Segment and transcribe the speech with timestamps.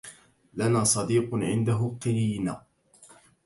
[0.53, 2.61] لنا صديق عنده قينة